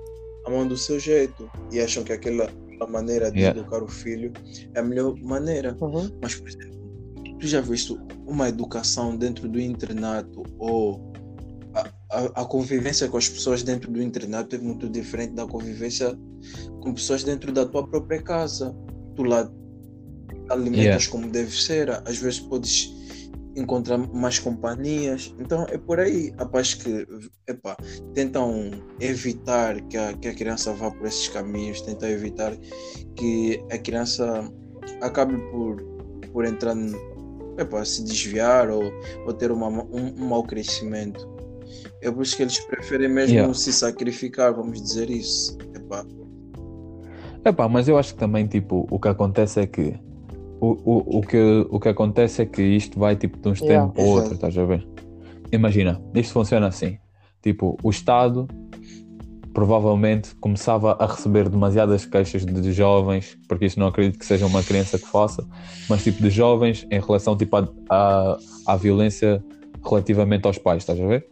[0.47, 3.57] amam do seu jeito e acham que aquela aquela maneira de Yeah.
[3.59, 4.33] educar o filho
[4.73, 5.75] é a melhor maneira.
[5.81, 6.09] Uhum.
[6.21, 6.75] Mas, por exemplo,
[7.39, 11.13] tu já viste uma educação dentro do internato ou
[11.73, 16.17] a, a, a convivência com as pessoas dentro do internato é muito diferente da convivência
[16.81, 18.75] com pessoas dentro da tua própria casa.
[19.15, 19.49] Tu lá
[20.49, 21.09] alimentas Yeah.
[21.11, 22.93] como deve ser, às vezes podes
[23.55, 25.33] encontrar mais companhias.
[25.39, 26.33] Então é por aí.
[26.37, 27.07] Há pais que
[27.47, 27.77] epá,
[28.13, 32.55] tentam evitar que a, que a criança vá por esses caminhos, tentam evitar
[33.15, 34.51] que a criança
[35.01, 35.81] acabe por,
[36.33, 36.75] por entrar,
[37.57, 38.83] epá, se desviar ou,
[39.25, 41.25] ou ter uma, ma- um, um mau crescimento.
[42.01, 43.53] É por isso que eles preferem mesmo Yeah.
[43.53, 45.57] se sacrificar, vamos dizer isso.
[45.73, 46.05] Epá,
[47.45, 49.93] Epá, mas eu acho que também, tipo, o que acontece é que
[50.59, 53.73] o, o, o, que, o que acontece é que isto vai, tipo, de um extremo
[53.73, 53.93] Yeah.
[53.93, 54.87] para o outro, estás a ver?
[55.51, 56.97] Imagina, isto funciona assim.
[57.43, 58.47] Tipo, o Estado
[59.53, 64.63] provavelmente começava a receber demasiadas queixas de jovens, porque isto não acredito que seja uma
[64.63, 65.47] criança que faça,
[65.87, 69.41] mas tipo de jovens em relação tipo, à, à, à violência
[69.83, 71.27] relativamente aos pais, estás a ver?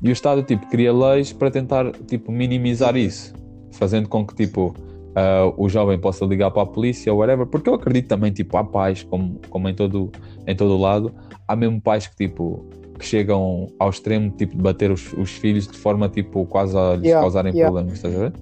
[0.00, 3.34] E o Estado, tipo, cria leis para tentar, tipo, minimizar isso,
[3.72, 4.74] fazendo com que, tipo,
[5.16, 8.56] uh, o jovem possa ligar para a polícia ou whatever, porque eu acredito também, tipo,
[8.56, 10.12] há pais, como, como em, todo,
[10.46, 11.12] em todo lado,
[11.48, 12.66] há mesmo pais que, tipo,
[12.98, 16.94] que chegam ao extremo, tipo, de bater os, os filhos de forma, tipo, quase a
[16.94, 17.70] lhes Yeah, causarem yeah.
[17.70, 18.32] problemas, estás a ver?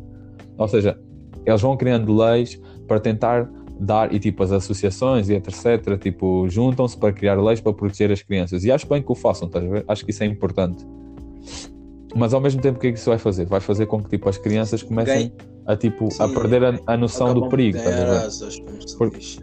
[0.58, 0.98] Ou seja,
[1.46, 6.96] eles vão criando leis para tentar dar, e tipo, as associações e etc, tipo, juntam-se
[6.96, 8.64] para criar leis para proteger as crianças.
[8.64, 9.84] E acho bem que o façam, estás a ver?
[9.88, 10.86] Acho que isso é importante.
[12.14, 13.44] Mas ao mesmo tempo, o que é que isso vai fazer?
[13.46, 15.32] Vai fazer com que tipo, as crianças comecem
[15.66, 18.08] a, tipo, a Sim, perder a, a noção Acabam do perigo, a ver?
[18.10, 19.38] asas, como se Por- diz.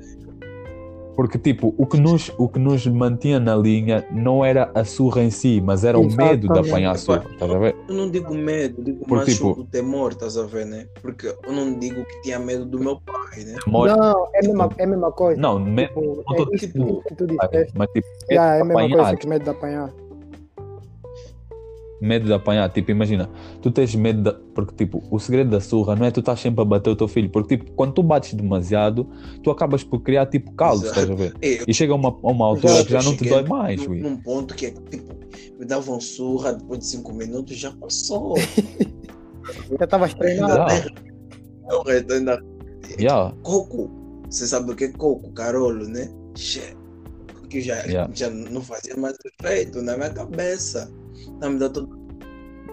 [1.14, 5.22] Porque, tipo, o que, nos, o que nos mantinha na linha não era a surra
[5.22, 7.76] em si, mas era o medo de apanhar a surra, estás a ver?
[7.88, 10.88] Eu não digo medo, digo Porque, mais tipo- o temor, estás a ver, né?
[11.02, 13.56] Porque eu não digo que tinha medo do meu pai, né?
[13.68, 13.86] Não,
[14.34, 15.40] é a mesma, é a mesma coisa.
[15.40, 17.74] Não, medo, Tipo, é tipo- que tu disseste.
[17.76, 19.94] mas tipo, medo Yeah, é a mesma apanhar, coisa que medo de apanhar.
[22.02, 23.30] Medo de apanhar, tipo, imagina,
[23.62, 26.62] tu tens medo de, porque tipo, o segredo da surra não é tu estás sempre
[26.62, 29.08] a bater o teu filho, porque tipo, quando tu bates demasiado,
[29.44, 30.86] tu acabas por criar tipo Exato.
[30.88, 31.34] estás a ver?
[31.42, 33.96] Eu E chega a uma, a uma altura que já não te dói mais, num,
[33.96, 35.14] num ponto que é tipo,
[35.60, 38.36] me davam surra depois de cinco minutos já passou.
[39.78, 40.54] Já estavas treinado.
[40.54, 40.90] Yeah.
[41.70, 42.42] Eu ainda
[43.00, 43.90] Yeah, coco.
[44.30, 45.32] Você sabe o que é coco?
[45.34, 46.10] Carolo, né?
[46.36, 46.62] Che.
[47.50, 48.12] Que já, Yeah.
[48.14, 50.92] já não fazia mais efeito na minha cabeça.
[51.40, 51.90] Não me dá todo.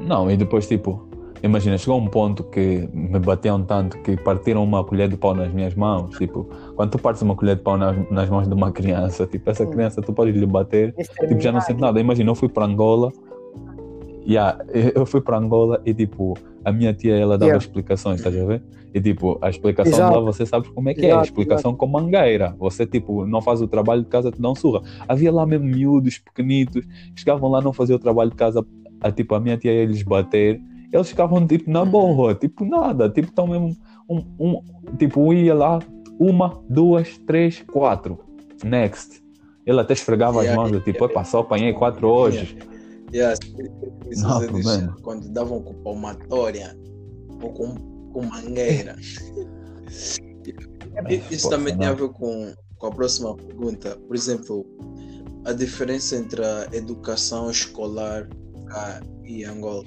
[0.00, 1.08] Não, e depois, tipo,
[1.42, 5.52] imagina, chegou um ponto que me batiam tanto que partiram uma colher de pau nas
[5.52, 6.16] minhas mãos.
[6.16, 6.44] Tipo,
[6.76, 9.64] quando tu partes uma colher de pau nas, nas mãos de uma criança, tipo, essa
[9.64, 9.70] Hum.
[9.70, 11.98] criança tu podes lhe bater, tipo, já não sente nada.
[12.00, 13.12] Imagina, eu fui para Angola,
[14.28, 14.58] yeah,
[14.94, 17.64] eu fui para Angola e, tipo, a minha tia, ela dava Yeah.
[17.64, 18.62] explicações, estás a ver?
[18.92, 20.14] E, tipo, a explicação Exato.
[20.14, 22.54] lá, você sabe como é que é, a Exato, explicação com mangueira.
[22.58, 24.82] Você, tipo, não faz o trabalho de casa, te dão surra.
[25.06, 26.84] Havia lá mesmo miúdos, pequenitos,
[27.16, 28.64] chegavam lá, não faziam o trabalho de casa,
[29.00, 30.60] a, tipo, a minha tia ia lhes bater,
[30.92, 33.76] eles ficavam, tipo, na boa, tipo, nada, tipo, tão mesmo,
[34.08, 34.62] um, um,
[34.96, 35.78] tipo, ia lá,
[36.18, 38.18] uma, duas, três, quatro,
[38.64, 39.22] next.
[39.66, 42.56] Ele até esfregava as Yeah, mãos, eu, tipo, epa, só apanhei quatro hoje.
[42.56, 42.77] Yeah,
[43.12, 44.96] isso Não há você diz, problema.
[45.02, 46.76] quando davam com palmatória
[47.42, 47.74] ou com,
[48.12, 48.96] com mangueira.
[51.30, 51.94] Isso também tem não.
[51.94, 53.96] a ver com, com a próxima pergunta.
[54.06, 54.66] Por exemplo,
[55.44, 58.28] a diferença entre a educação escolar
[58.68, 59.84] cá e Angola.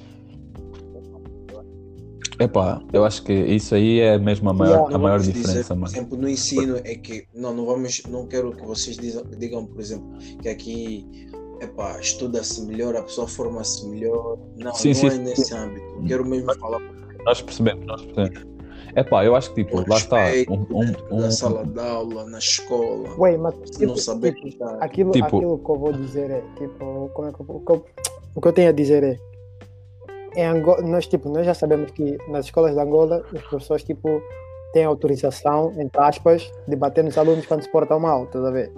[2.40, 4.96] Epá, eu acho que isso aí é mesmo a maior, Yeah.
[4.96, 8.26] a maior vamos dizer, diferença, por exemplo, no ensino é que não, não vamos, não
[8.26, 11.30] quero que vocês digam, digam, por exemplo, que aqui
[11.62, 14.38] epá, estuda-se melhor, a pessoa forma-se melhor.
[14.58, 15.18] Não, Sim, não sim, é sim.
[15.20, 16.04] nesse âmbito.
[16.08, 16.80] Quero mesmo falar
[17.26, 18.52] Nós percebemos, nós percebemos.
[18.96, 20.18] Epá, eu acho que, tipo, lá está.
[20.50, 23.10] Um, um- um- da sala de aula, na escola.
[23.18, 26.42] Ué, mas Se não tipo, saber tipo, aquilo, Tipo- aquilo que eu vou dizer é,
[26.58, 27.86] tipo, como é que eu, o, que eu,
[28.36, 29.18] o que eu tenho a dizer é,
[30.36, 34.22] em Angola, nós, tipo, nós já sabemos que nas escolas de Angola, os professores, tipo,
[34.74, 38.72] têm autorização, entre aspas, de bater nos alunos quando se portam mal, estás a ver?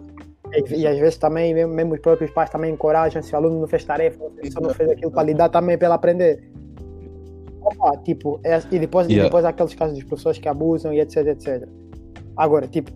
[0.56, 3.68] E, e às vezes também, mesmo, os próprios pais também encorajam, se o aluno não
[3.68, 6.52] fez tarefa, se o professor não fez aquilo para lhe dar também para ele aprender.
[7.62, 9.30] Opa, tipo, é- e, depois, e Yeah.
[9.30, 11.68] depois há aqueles casos dos professores que abusam e etc, etc.
[12.36, 12.92] Agora, tipo,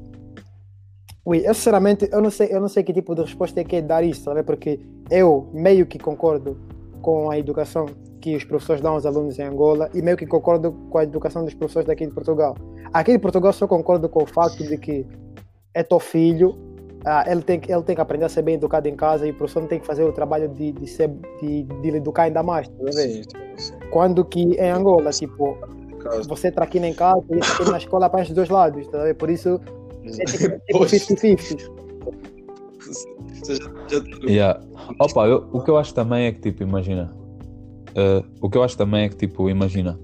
[1.25, 3.75] Ui, eu sinceramente eu não sei, eu não sei que tipo de resposta é que
[3.75, 4.43] é dar isso, sabe?
[4.43, 4.79] Porque
[5.11, 6.57] eu meio que concordo
[7.01, 7.85] com a educação
[8.21, 11.43] que os professores dão aos alunos em Angola e meio que concordo com a educação
[11.43, 12.55] dos professores daqui de Portugal.
[12.93, 15.05] Aqui de Portugal só concordo com o facto de que
[15.73, 16.57] é teu filho,
[17.07, 19.31] ah, ele, tem, que- ele tem que aprender a ser bem educado em casa e
[19.31, 21.09] o professor não tem que fazer o trabalho de, de, ser,
[21.41, 22.91] de, de lhe educar ainda mais, tá a ver?
[22.93, 23.73] Sim, sim, sim.
[23.91, 25.57] Quando que em Angola, tipo,
[26.27, 28.99] você traquina em casa e traquina na escola para os dois lados, tá?
[29.17, 29.59] Por isso
[30.05, 31.71] é tipo, tipo Poxa, 50-50.
[33.33, 34.61] você já- já- Yeah.
[34.99, 37.13] Opa, eu- o que eu acho também é que, tipo, imagina.
[37.95, 39.99] eh, o que eu acho também é que, tipo, imagina.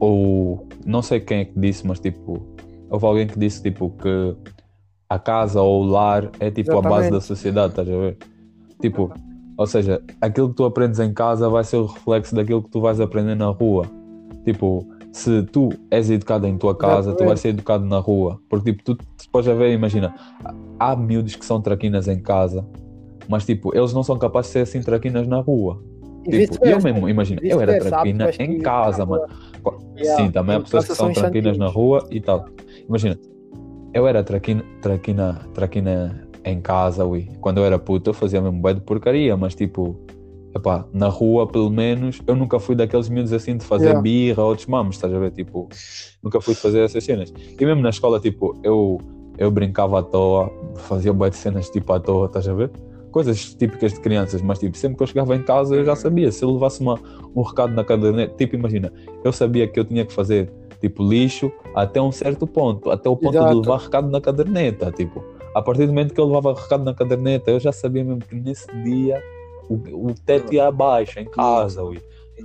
[0.00, 2.42] Ou não sei quem é que disse, mas tipo,
[2.90, 4.34] houve alguém que disse tipo que
[5.08, 7.12] a casa ou o lar é tipo a base Exatamente.
[7.12, 8.18] da sociedade, estás a ver?
[8.80, 9.12] Tipo,
[9.56, 12.80] ou seja, aquilo que tu aprendes em casa vai ser o reflexo daquilo que tu
[12.80, 13.86] vais aprender na rua.
[14.44, 18.40] Tipo, se tu és educado em tua casa, tu vais ser educado na rua.
[18.48, 20.14] Porque tipo, tu, tu podes ver, imagina,
[20.78, 22.66] há miúdos que são traquinas em casa,
[23.28, 25.82] mas tipo, eles não são capazes de ser assim traquinas na rua.
[26.24, 29.26] Tipo, eu mesmo, imagina, eu era traquina em casa, mano.
[30.16, 32.46] Sim, também há pessoas que são traquinas na rua e tal.
[32.88, 33.16] Imagina,
[33.96, 37.28] eu era traquina, traquina, traquina em casa, ui.
[37.40, 39.98] Quando eu era puto, eu fazia mesmo bué de porcaria, mas tipo,
[40.54, 44.02] epá, na rua, pelo menos, eu nunca fui daqueles miúdos assim de fazer Yeah.
[44.02, 45.30] birra ou desmames, estás a ver?
[45.30, 45.68] Tipo,
[46.22, 47.32] nunca fui fazer essas cenas.
[47.58, 48.98] E mesmo na escola, tipo, eu,
[49.38, 52.70] eu brincava à toa, fazia bué de cenas tipo à toa, estás a ver?
[53.10, 55.96] coisas típicas de crianças, mas tipo, sempre que eu chegava em casa eu já Uhum.
[55.96, 56.30] sabia.
[56.30, 57.00] Se eu levasse uma,
[57.34, 58.92] um recado na caderneta, tipo, imagina,
[59.24, 63.16] eu sabia que eu tinha que fazer tipo lixo até um certo ponto, até o
[63.16, 63.60] ponto de Exato.
[63.60, 64.90] levar recado na caderneta.
[64.92, 65.22] Tipo,
[65.54, 68.34] a partir do momento que eu levava recado na caderneta, eu já sabia mesmo que
[68.34, 69.22] nesse dia
[69.68, 71.82] o, o teto ia abaixo em casa.
[71.82, 72.00] Ui.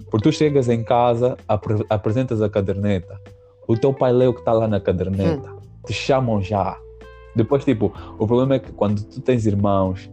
[0.09, 3.19] Porque tu chegas em casa, apre- apresentas a caderneta,
[3.67, 5.49] o teu pai lê o que está lá na caderneta,
[5.85, 6.77] te chamam já.
[7.35, 10.09] Depois, tipo, o problema é que quando tu tens irmãos,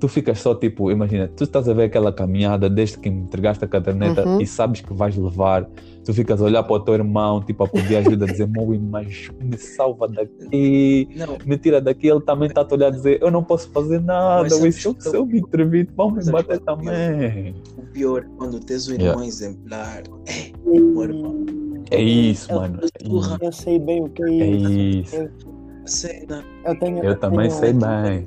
[0.00, 3.64] tu ficas só tipo, imagina, tu estás a ver aquela caminhada desde que me entregaste
[3.64, 4.40] a caderneta Uhum.
[4.40, 5.68] e sabes que vais levar,
[6.04, 8.78] tu ficas a olhar para o teu irmão, tipo, a pedir ajuda, a dizer, Moui,
[8.78, 12.90] mas me salva daqui, Não, me tira daqui, ele também está a te olhar a
[12.90, 16.10] dizer, eu não posso fazer nada, Mas se eu, que se eu me intervir, vão
[16.10, 17.54] me bater também.
[17.76, 19.10] o pior é quando tens um Yeah.
[19.10, 20.02] irmão exemplar.
[20.26, 21.44] É, meu irmão.
[21.90, 22.80] É isso, Eu- mano.
[22.82, 23.38] é Porra.
[23.42, 25.28] Eu sei bem o que é É isso.
[25.90, 28.24] A cena, Eu, tenho, Eu também tenho- sei bem.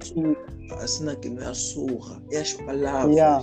[0.69, 3.15] a cena que não é a surra, é as palavras.
[3.15, 3.41] Yeah.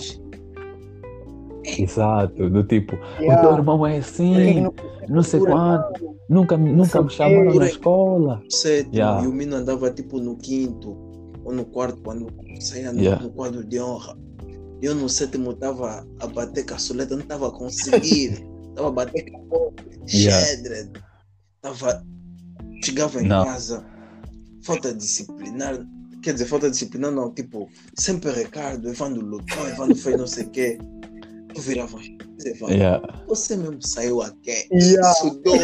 [1.78, 3.40] Exato, do tipo, o Yeah.
[3.48, 4.74] teu irmão é assim, não-
[5.08, 8.42] não sei quanto, nunca, nunca sei me o chamaram na escola.
[8.50, 9.24] Sétimo, Yeah.
[9.24, 10.94] e o menino andava tipo no quinto
[11.42, 12.26] ou no quarto, quando
[12.60, 13.22] saía no, Yeah.
[13.22, 14.18] no quadro de honra.
[14.82, 18.44] Eu no sétimo estava a bater caçuleta, não estava a conseguir.
[18.70, 20.46] Estava a bater com a Yeah.
[22.82, 23.44] Chegava em Não.
[23.44, 23.84] casa,
[24.62, 25.78] falta disciplinar.
[26.22, 30.50] Quer dizer, falta disciplinar não, tipo, sempre Ricardo, Evandro lutou, Evandro fez não sei o
[30.50, 30.78] quê.
[31.54, 31.98] Tu virava,
[32.44, 33.22] Evandro, Yeah.
[33.26, 35.12] você mesmo saiu aqui, Yeah.
[35.14, 35.56] sudou,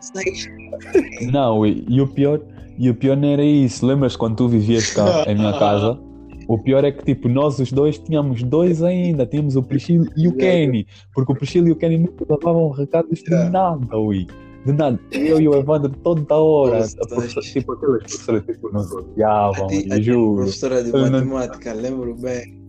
[0.00, 2.40] saiu Não, e, e o pior,
[2.78, 3.86] e o pior não era isso.
[3.86, 5.98] Lembras quando tu vivias cá em minha casa?
[6.46, 10.28] O pior é que tipo, nós os dois tínhamos dois ainda, tínhamos o Priscilo e
[10.28, 14.26] o Kenny, porque o Priscilo e o Kenny nunca levavam recados de nada, ui.
[14.64, 14.98] De nada.
[15.12, 16.84] Eu e o Evandro toda hora.
[17.08, 20.36] Professora- tipo, aquelas professoras tipo, nos odiavam, A juro.
[20.36, 22.62] professora de matemática, lembro bem.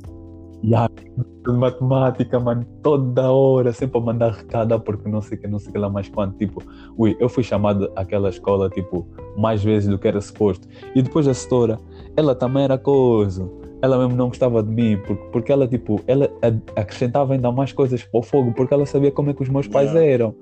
[0.62, 5.72] De matemática, mano, toda hora, sempre a mandar recado, porque não sei que, não sei
[5.72, 6.36] que lá mais quanto.
[6.38, 6.62] Tipo,
[6.98, 10.68] ui, eu fui chamado àquela escola, tipo, mais vezes do que era suposto.
[10.96, 11.80] E depois a setora,
[12.18, 13.48] ela também era coisa.
[13.82, 16.28] Ela mesmo não gostava de mim, porque, porque ela, tipo, ela
[16.76, 19.68] acrescentava ainda mais coisas para o fogo, porque ela sabia como é que os meus
[19.68, 20.10] pais Yeah.
[20.12, 20.36] eram.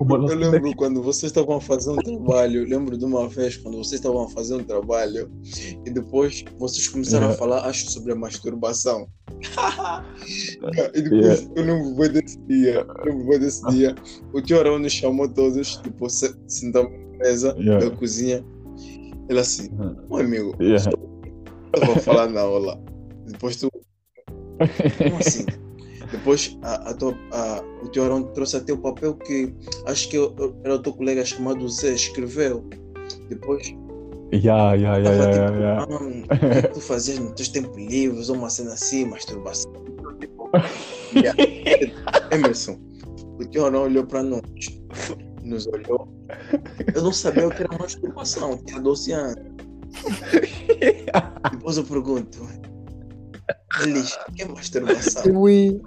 [0.00, 2.62] eu Molossand é lembro quando vocês estavam a fazer um trabalho.
[2.62, 5.30] Eu lembro de uma vez quando vocês estavam a fazer um trabalho
[5.84, 7.38] e depois vocês começaram a Yeah.
[7.38, 9.06] falar, acho, sobre a masturbação.
[10.94, 11.52] e depois Yeah.
[11.56, 12.86] eu lembro bem desse dia.
[13.04, 13.94] Eu lembro bem desse dia.
[14.32, 17.88] O tio Arão nos chamou todos, tipo, se- sentamos na mesa Yeah.
[17.88, 18.44] da cozinha.
[19.28, 20.90] Ele assim, meu amigo, Yeah.
[21.76, 22.78] eu vou falar na aula.
[23.26, 23.70] Depois tu.
[24.98, 25.44] Como assim?
[26.10, 29.54] Depois a, a tua- a- o teu Arão trouxe até o papel que
[29.86, 32.64] acho que eu- era o teu colega chamado Zé, escreveu.
[33.28, 33.74] Depois
[34.32, 35.82] Yeah, yeah, yeah, tava yeah, tipo, yeah.
[35.82, 35.86] "Ah,
[36.34, 39.72] o que é tu fazias nos teus tempos livres, ou uma cena assim, masturbação.
[41.14, 41.40] Yeah.
[42.32, 42.78] Emerson,
[43.40, 44.40] o teu Arão olhou para nós,
[45.44, 46.08] nos olhou.
[46.94, 49.36] Eu não sabia o que era masturbação, tinha 12 anos.
[51.52, 52.48] Depois eu pergunto,
[53.76, 55.36] O que é masturbação?
[55.36, 55.80] Ui,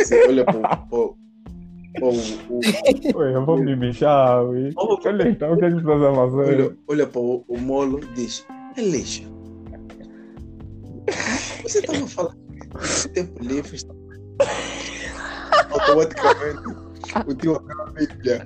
[0.00, 0.62] Assim, olha para o.
[0.92, 1.16] para o-
[3.14, 4.72] Ui, eu vou me bichar, ui.
[4.76, 6.60] Oh, Olha então, o que é que estás a fazer?
[6.62, 9.22] olha, olha para o, o molo e diz: Elis,
[11.62, 12.36] você estava falando
[13.02, 13.76] de tempo livre.
[13.76, 13.94] está-
[15.70, 16.62] Automaticamente,
[17.26, 18.44] o tio abriu a Bíblia.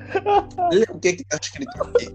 [0.72, 2.08] Lê o que é que está escrito aqui.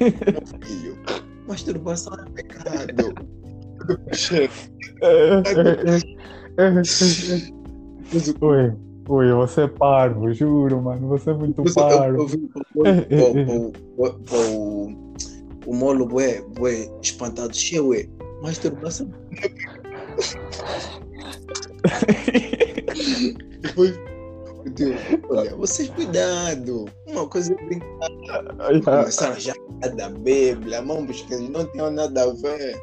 [0.00, 0.98] Meu filho,
[1.46, 3.14] masturbação é pecado.
[4.12, 4.70] Chefe,
[8.40, 8.72] Ui,
[9.08, 11.08] ui, você é parvo, juro, mano.
[11.08, 12.26] Você é muito Você- eu, parvo.
[12.74, 12.82] o,
[13.56, 15.14] o, o, o,
[15.66, 18.08] o molo bué, bué espantado, cheio, ué,
[18.42, 19.08] masturbação.
[23.60, 23.98] Depois,
[25.30, 28.84] olha, vocês cuidado, uma coisa é brincar.
[28.84, 29.54] Começaram já
[29.96, 32.76] da Bíblia, mãos que não tinham nada a ver.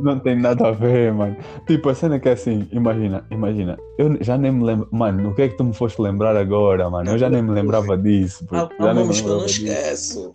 [0.00, 1.36] Não tem nada a ver, mano.
[1.66, 3.76] Tipo, a cena é que é assim, imagina, imagina.
[3.98, 4.88] Eu já nem me lembro.
[4.92, 7.10] Mano, o que é que tu me foste lembrar agora, mano?
[7.10, 8.44] Eu já nem me lembrava disso.
[8.44, 8.58] bro.
[8.58, 10.32] Há, Já nem me que eu não lembrava esqueço.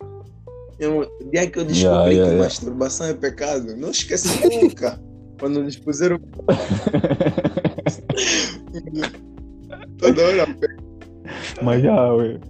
[0.78, 2.44] Eu, o dia que eu descobri Yeah, yeah, que yeah.
[2.44, 5.00] masturbação é pecado, não esqueci nunca.
[5.40, 6.18] Quando nos puseram
[10.12, 10.56] toda hora
[11.62, 12.40] Mas já, ué.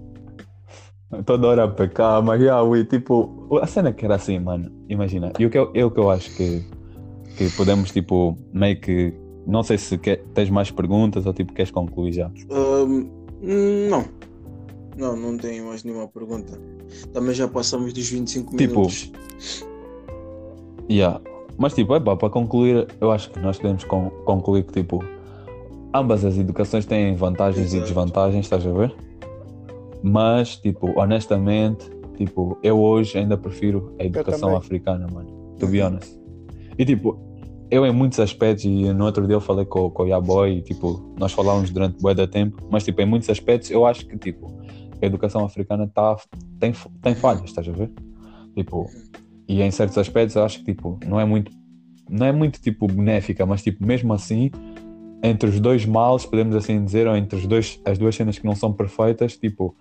[1.25, 5.33] Toda hora a pecar, mas já, ui, tipo, a cena que era assim, mano, imagina.
[5.38, 6.64] E o que eu, eu, que eu acho que,
[7.37, 9.14] que podemos, tipo, meio que.
[9.47, 12.27] Não sei se quer, tens mais perguntas ou tipo queres concluir já.
[12.51, 13.09] Ahm,
[13.43, 14.05] não.
[14.97, 16.59] Não, não tenho mais nenhuma pergunta.
[17.12, 19.12] Também já passamos dos 25 Tipo, minutos.
[20.90, 21.21] Yeah.
[21.59, 25.05] Mas tipo, é pá, para concluir, eu acho que nós podemos con- concluir que tipo,
[25.94, 27.83] ambas as educações têm vantagens e Exato.
[27.85, 28.94] desvantagens, estás a ver?
[30.02, 35.57] Mas, tipo, honestamente, tipo, eu hoje ainda prefiro a educação africana, mano.
[35.59, 35.87] To be Uhum.
[35.87, 36.20] honest.
[36.76, 37.16] E tipo,
[37.70, 40.62] eu em muitos aspectos, e no outro dia eu falei com, com o Yaboy, e
[40.62, 44.18] tipo, nós falávamos durante bué da tempo, mas tipo, em muitos aspectos eu acho que
[44.18, 44.52] tipo,
[45.00, 46.16] a educação africana tá,
[46.59, 47.90] tem, tem falhas, estás a ver?
[48.57, 48.90] Tipo,
[49.48, 51.52] e em certos aspectos eu acho que tipo, não é muito,
[52.11, 54.50] não é muito tipo benéfica, mas tipo, mesmo assim,
[55.25, 58.45] entre os dois males, podemos assim dizer, ou entre os dois, as duas cenas que
[58.45, 59.75] não são perfeitas, tipo,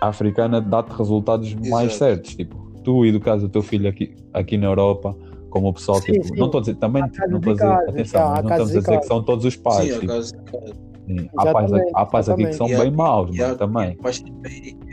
[0.00, 1.98] a africana dá-te resultados mais Exato.
[1.98, 5.16] certos, tipo, tu educas o teu filho aqui, aqui na Europa,
[5.50, 6.36] como o pessoal, Sim, tipo, sim.
[6.36, 9.06] não estou a dizer, também, não estou a dizer, atenção, não estamos a dizer que
[9.06, 12.90] são todos os pais, Sim, tipo, sim, há, pais, há pais aqui que são bem
[12.92, 13.98] maus, Yeah, também.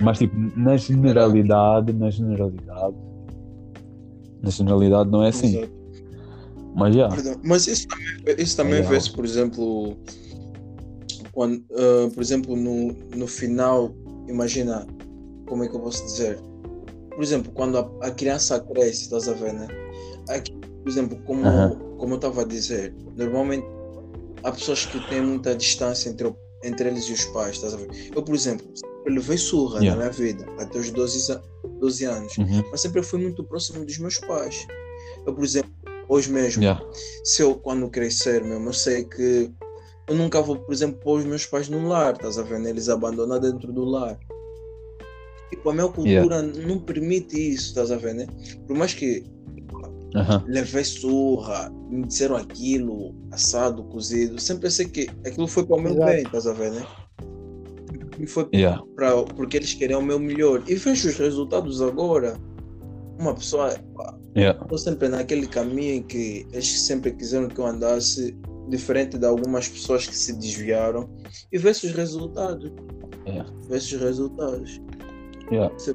[0.01, 2.95] Mas tipo, na generalidade, na generalidade,
[4.41, 5.59] na generalidade não é assim.
[5.59, 5.74] Exato.
[6.75, 8.91] Mas já, Perdão, Mas isso também, isso também Legal.
[8.91, 9.97] vê-se, por exemplo,
[11.31, 13.95] quando, ah, por exemplo, no, no final,
[14.27, 14.85] imagina,
[15.47, 16.39] como é que eu posso dizer?
[17.11, 19.67] Por exemplo, quando a, a criança cresce, estás a ver, né?
[20.29, 20.51] Aqui,
[20.83, 21.97] por exemplo, como, Aham.
[21.97, 23.65] como eu estava a dizer, normalmente
[24.43, 26.33] há pessoas que têm muita distância entre,
[26.63, 27.89] entre eles e os pais, estás a ver?
[28.13, 28.65] Eu, por exemplo,
[29.07, 29.91] levei surra Yeah.
[29.91, 31.41] na minha vida, até os 12, a-
[31.79, 34.67] 12 anos, uhum, mas sempre fui muito próximo dos meus pais.
[35.25, 35.71] Eu, por exemplo,
[36.07, 36.81] hoje mesmo, já,
[37.23, 39.51] se eu quando crescer mesmo, eu sei que
[40.07, 42.63] eu nunca vou, por exemplo, pôr os meus pais num lar, estás a ver?
[42.63, 44.19] Eles abandonam dentro do lar.
[45.49, 48.27] Tipo, a minha cultura não permite isso, estás a ver, né?
[48.67, 49.23] Por mais que
[50.15, 55.81] aham, levei surra, me disseram aquilo, assado, cozido, sempre pensei que aquilo foi para o
[55.81, 56.11] meu Exato.
[56.11, 56.85] bem, estás a ver, né?
[58.19, 60.63] E foi já, pra, porque eles queriam o meu melhor.
[60.67, 62.37] E vejo os resultados agora.
[63.19, 63.73] Uma pessoa
[64.35, 68.37] já, Estou sempre naquele caminho que eles sempre quiseram que eu andasse,
[68.69, 71.09] diferente de algumas pessoas que se desviaram,
[71.51, 72.71] e vê-se os resultados.
[73.25, 73.43] É.
[73.69, 74.81] Vê-se os resultados.
[75.51, 75.71] já.
[75.77, 75.93] Sim.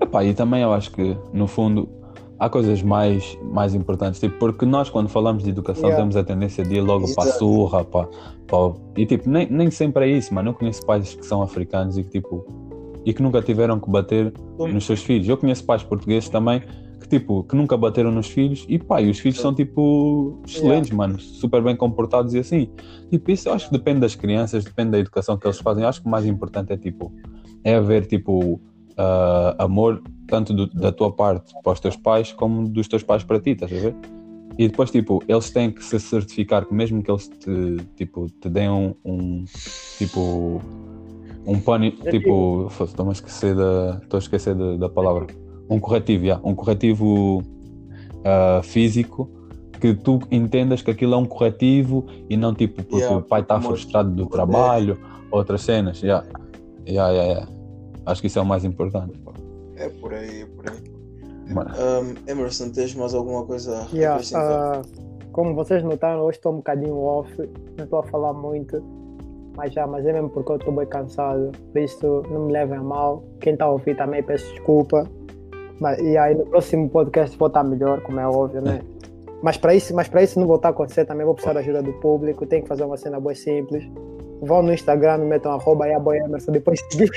[0.00, 1.88] Epá, e também eu acho que, no fundo,
[2.38, 6.02] há coisas mais, mais importantes, tipo, porque nós quando falamos de educação Yeah.
[6.02, 8.06] temos a tendência de ir logo para a surra, para,
[8.46, 8.74] para...
[8.96, 10.50] e tipo, nem, nem sempre é isso, mano.
[10.50, 12.46] Eu conheço pais que são africanos e que tipo,
[13.06, 15.28] e que nunca tiveram que bater Como- nos seus filhos.
[15.28, 16.62] Eu conheço pais portugueses também
[17.08, 20.90] que tipo, que nunca bateram nos filhos e pá, e os filhos são tipo excelentes,
[20.90, 22.68] mano, super bem comportados e assim.
[23.10, 25.82] Tipo, isso eu acho que depende das crianças, depende da educação que eles fazem.
[25.84, 27.12] Eu acho que o mais importante é tipo,
[27.62, 28.60] é haver tipo
[28.96, 33.22] ah, amor tanto do- da tua parte para os teus pais como dos teus pais
[33.22, 33.94] para ti, estás a ver?
[34.58, 38.48] E depois, tipo, eles têm que se certificar que mesmo que eles te, tipo, te
[38.48, 39.44] deem um, um,
[39.98, 40.62] tipo,
[41.46, 45.26] um pano, tipo, estou a esquecer da, estou a esquecer da, da palavra,
[45.68, 47.42] um corretivo, yeah, um corretivo
[48.24, 49.30] ah, físico
[49.80, 53.42] que tu entendas que aquilo é um corretivo e não tipo porque Yeah, o pai
[53.42, 54.98] está frustrado do trabalho,
[55.30, 56.26] outras cenas, yeah.
[56.86, 57.52] Yeah, yeah, yeah.
[58.06, 59.18] acho que isso é o mais importante.
[59.76, 60.96] É por aí, é por aí.
[61.48, 64.76] Um, Emerson, tens mais alguma coisa a Yeah, acrescentar?
[64.76, 64.82] ah,
[65.32, 67.30] como vocês notaram, hoje estou um bocadinho off,
[67.76, 68.82] não estou a falar muito,
[69.56, 72.78] mas já, mas é mesmo porque eu estou bem cansado, por isso não me levem
[72.78, 73.22] a mal.
[73.40, 75.08] Quem está a ouvir também peço desculpa.
[75.80, 78.80] Mas, e aí no próximo podcast vou estar melhor, como é óbvio, né?
[79.42, 81.82] Mas para isso, mas para isso não voltar a acontecer também, vou precisar da ajuda
[81.82, 83.84] do público, tenho que fazer uma cena boa e simples.
[84.42, 87.10] Vão no Instagram, me metam arroba Emerson, depois seguir.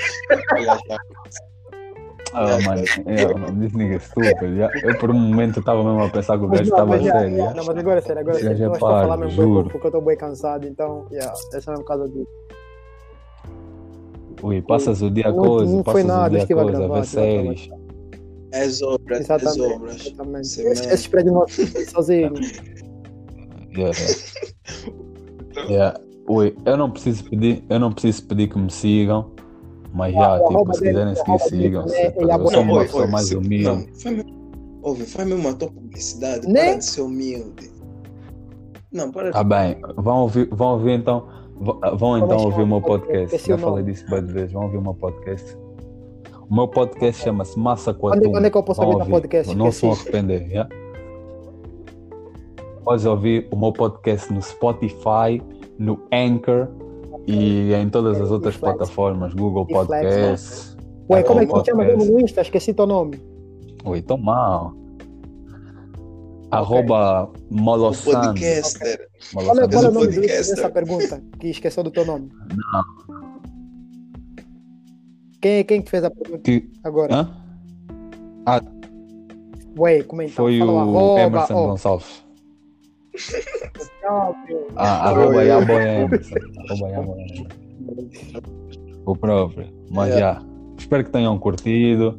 [2.32, 4.54] Ah, mano, yeah, mano, this nigga é stupid.
[4.54, 4.70] yeah.
[4.84, 7.34] Eu por um momento estava mesmo a pensar que o gajo estava a sério.
[7.34, 7.54] yeah.
[7.54, 8.62] não, mas agora é sério, agora é sério.
[8.62, 9.68] é Eu estou a falar mesmo juro.
[9.68, 12.28] porque, eu estou bem cansado, então, yeah, essa é mesmo causa disso.
[14.42, 16.76] Ui, passas o dia Não- coisa, não foi passas nada, o dia estive a coisa,
[16.76, 17.79] a gravar, ver estive a
[18.52, 19.60] És obras, Exatamente.
[19.62, 20.06] obras.
[20.06, 20.48] exatamente.
[20.48, 21.46] Sim, Esses, prédios não
[21.88, 22.32] sozinho.
[23.76, 25.68] Yeah, yeah.
[25.68, 26.00] Yeah.
[26.28, 29.32] Ui, eu não preciso pedir, eu não preciso pedir que me sigam,
[29.92, 31.82] mas já, tipo, se quiserem seguir, dele sigam.
[31.86, 33.64] também é Eu sou uma oi, pessoa oi, mais se- humilde.
[33.64, 36.46] Não, faz mesmo, ouve, faz mesmo a tua publicidade.
[36.48, 36.64] Né?
[36.66, 37.70] Para de ser humilde.
[38.92, 41.28] Não, para Tá bem, vão ouvir, vão ouvir então,
[41.60, 43.48] vão- vão então ouvir o meu podcast?
[43.48, 45.56] Já falei disso várias vezes, vão ouvir o meu podcast.
[46.50, 48.36] O meu podcast chama-se Massa com Onde- Atum.
[48.36, 49.54] onde é que eu posso Vão ouvir o podcast?
[49.54, 50.68] Não se arrepender, já?
[52.84, 55.40] Podes ouvir o meu podcast no Spotify,
[55.78, 56.68] no Anchor
[57.26, 60.76] e em todas as outras plataformas, Google Flex, Podcasts.
[61.08, 62.40] Ué, como é que Arroba te chama mesmo no Insta?
[62.40, 63.20] Esqueci teu nome.
[63.84, 64.72] Oi, tô mal.
[66.50, 68.20] Arroba O Molossan.
[68.32, 69.08] podcaster.
[69.32, 71.22] Qual é, qual é o nome dessa pergunta?
[71.38, 72.28] Que esqueceu do teu nome.
[75.40, 77.14] Quem, quem que fez a pergunta Que, agora?
[77.14, 77.30] hã?
[79.78, 80.34] Ué, como então?
[80.34, 81.66] Foi Fala o arroba, Emerson ó.
[81.68, 82.24] Gonçalves.
[84.00, 84.66] Próprio.
[84.76, 86.34] Ah, arroba Yabo Emerson.
[86.68, 87.16] Arroba Yabo.
[89.06, 89.66] O próprio.
[89.90, 90.40] Mas Yeah.
[90.40, 90.46] já.
[90.78, 92.16] Espero que tenham curtido.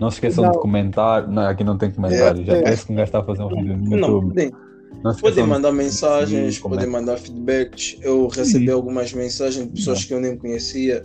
[0.00, 0.52] Não se esqueçam Não.
[0.52, 1.28] de comentar.
[1.28, 2.44] Não, aqui não tem comentário.
[2.44, 2.62] Já É.
[2.62, 4.50] parece que um gajo está a fazer um vídeo no Não, YouTube.
[4.50, 4.69] Não
[5.20, 7.96] podem mandar mensagens, podem mandar feedbacks.
[8.02, 11.02] Eu recebi algumas mensagens de pessoas que eu nem conhecia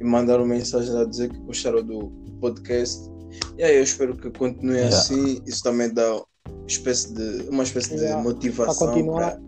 [0.00, 3.10] e mandaram mensagens a dizer que gostaram do podcast.
[3.56, 4.96] E aí eu espero que continue Yeah.
[4.96, 5.42] assim.
[5.46, 6.22] Isso também dá
[6.66, 8.16] espécie de, uma espécie Yeah.
[8.16, 9.40] de motivação para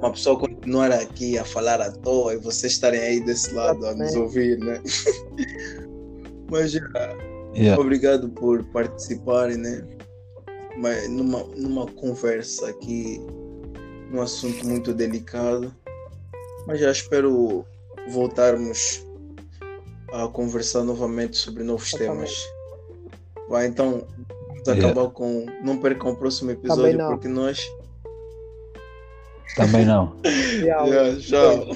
[0.00, 3.94] uma pessoa continuar aqui a falar à toa e vocês estarem aí desse lado a
[3.94, 4.80] nos ouvir, né?
[6.50, 6.80] Mas já,
[7.54, 7.80] Yeah.
[7.80, 9.84] obrigado por participarem, né?
[10.78, 13.20] Mas numa, numa conversa aqui,
[14.10, 15.74] num assunto muito delicado.
[16.66, 17.64] Mas já espero
[18.10, 19.04] voltarmos
[20.12, 22.32] a conversar novamente sobre novos temas.
[23.48, 24.06] Vai, então,
[24.48, 24.90] vamos Yeah.
[24.90, 25.46] acabar com.
[25.64, 27.60] Não percam o próximo episódio, porque nós.
[29.56, 30.16] Também não.
[30.24, 31.74] Yeah, Yeah, tchau.